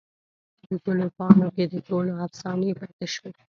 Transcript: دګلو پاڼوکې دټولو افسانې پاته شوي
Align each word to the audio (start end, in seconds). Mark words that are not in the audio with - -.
دګلو 0.67 1.07
پاڼوکې 1.17 1.65
دټولو 1.73 2.11
افسانې 2.25 2.71
پاته 2.79 3.05
شوي 3.13 3.31